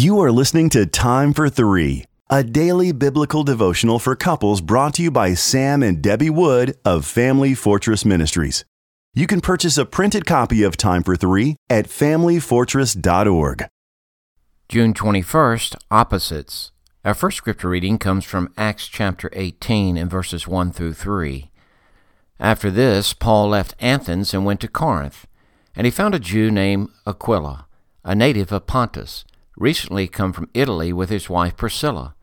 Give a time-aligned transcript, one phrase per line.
[0.00, 5.02] You are listening to Time for Three, a daily biblical devotional for couples brought to
[5.02, 8.64] you by Sam and Debbie Wood of Family Fortress Ministries.
[9.12, 13.66] You can purchase a printed copy of Time for Three at familyfortress.org.
[14.70, 16.72] June 21st, Opposites.
[17.04, 21.50] Our first scripture reading comes from Acts chapter 18 and verses 1 through 3.
[22.38, 25.26] After this, Paul left Athens and went to Corinth,
[25.76, 27.66] and he found a Jew named Aquila,
[28.02, 29.26] a native of Pontus
[29.60, 32.14] recently come from Italy with his wife Priscilla,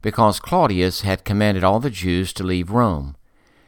[0.00, 3.16] because Claudius had commanded all the Jews to leave Rome.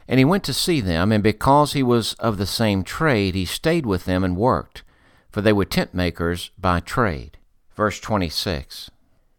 [0.09, 3.45] And he went to see them, and because he was of the same trade, he
[3.45, 4.83] stayed with them and worked,
[5.31, 7.37] for they were tent makers by trade.
[7.77, 8.91] Verse 26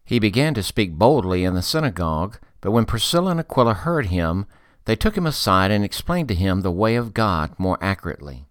[0.04, 4.46] He began to speak boldly in the synagogue, but when Priscilla and Aquila heard him,
[4.84, 8.46] they took him aside and explained to him the way of God more accurately.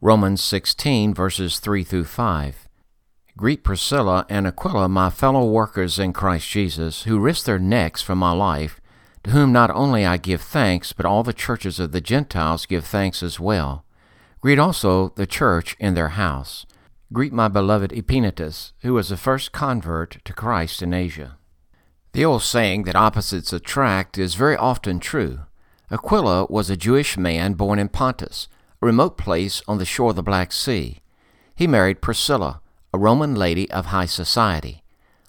[0.00, 2.67] Romans 16, verses 3 through 5.
[3.38, 8.16] Greet Priscilla and Aquila, my fellow workers in Christ Jesus, who risked their necks for
[8.16, 8.80] my life,
[9.22, 12.84] to whom not only I give thanks, but all the churches of the Gentiles give
[12.84, 13.84] thanks as well.
[14.40, 16.66] Greet also the church in their house.
[17.12, 21.38] Greet my beloved Epaenetus, who was the first convert to Christ in Asia.
[22.14, 25.42] The old saying that opposites attract is very often true.
[25.92, 28.48] Aquila was a Jewish man born in Pontus,
[28.82, 31.02] a remote place on the shore of the Black Sea.
[31.54, 32.62] He married Priscilla,
[32.98, 34.82] Roman lady of high society.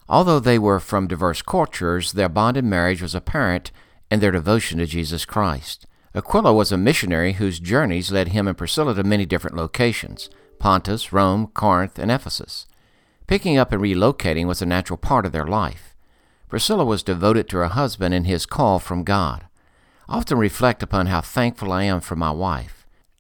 [0.10, 3.72] Although they were from diverse cultures, their bond in marriage was apparent
[4.10, 5.86] in their devotion to Jesus Christ.
[6.16, 11.14] Aquila was a missionary whose journeys led him and Priscilla to many different locations Pontus,
[11.14, 12.66] Rome, Corinth, and Ephesus.
[13.28, 15.96] Picking up and relocating was a natural part of their life.
[16.50, 19.46] Priscilla was devoted to her husband and his call from God.
[20.10, 22.79] I often reflect upon how thankful I am for my wife.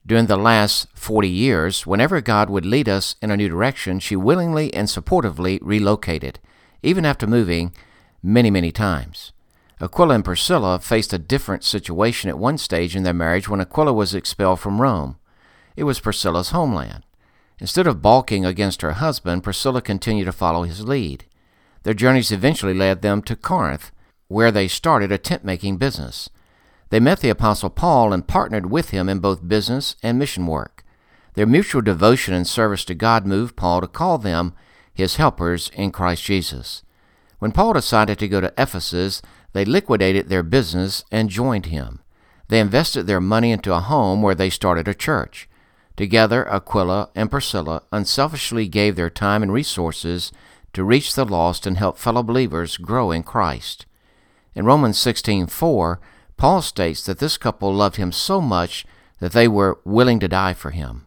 [0.10, 4.16] During the last 40 years, whenever God would lead us in a new direction, she
[4.16, 6.40] willingly and supportively relocated,
[6.82, 7.76] even after moving
[8.24, 9.34] many, many times.
[9.80, 13.94] Aquila and Priscilla faced a different situation at one stage in their marriage when Aquila
[13.94, 15.20] was expelled from Rome.
[15.76, 17.04] It was Priscilla's homeland.
[17.60, 21.26] Instead of balking against her husband, Priscilla continued to follow his lead.
[21.84, 23.92] Their journeys eventually led them to Corinth,
[24.28, 26.32] where they started a tent making business.
[26.90, 30.84] They met the Apostle Paul and partnered with him in both business and mission work.
[31.36, 34.54] Their mutual devotion and service to God moved Paul to call them
[34.94, 36.84] his helpers in Christ Jesus.
[37.38, 39.22] When Paul decided to go to Ephesus,
[39.54, 42.02] they liquidated their business and joined him.
[42.50, 45.48] They invested their money into a home where they started a church.
[45.96, 50.32] Together, Aquila and Priscilla unselfishly gave their time and resources
[50.74, 53.86] to reach the lost and help fellow believers grow in Christ.
[54.56, 56.00] In Romans 16:4,
[56.40, 58.86] Paul states that this couple loved him so much
[59.20, 61.06] that they were willing to die for him.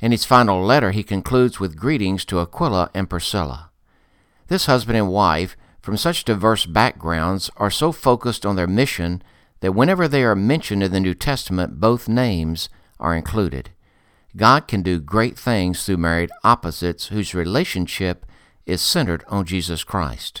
[0.00, 3.68] In his final letter, he concludes with greetings to Aquila and Priscilla.
[4.48, 9.22] This husband and wife, from such diverse backgrounds, are so focused on their mission
[9.60, 13.68] that whenever they are mentioned in the New Testament, both names are included.
[14.34, 18.24] God can do great things through married opposites whose relationship
[18.64, 20.40] is centered on Jesus Christ.